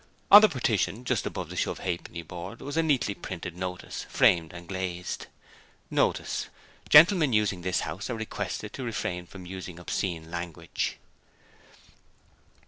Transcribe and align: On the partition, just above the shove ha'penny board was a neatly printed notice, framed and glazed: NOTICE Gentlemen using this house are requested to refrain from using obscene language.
On 0.31 0.41
the 0.41 0.49
partition, 0.49 1.05
just 1.05 1.27
above 1.27 1.51
the 1.51 1.55
shove 1.55 1.77
ha'penny 1.81 2.23
board 2.23 2.59
was 2.59 2.75
a 2.75 2.81
neatly 2.81 3.13
printed 3.13 3.55
notice, 3.55 4.07
framed 4.09 4.51
and 4.51 4.67
glazed: 4.67 5.27
NOTICE 5.91 6.47
Gentlemen 6.89 7.33
using 7.33 7.61
this 7.61 7.81
house 7.81 8.09
are 8.09 8.15
requested 8.15 8.73
to 8.73 8.83
refrain 8.83 9.27
from 9.27 9.45
using 9.45 9.77
obscene 9.77 10.31
language. 10.31 10.97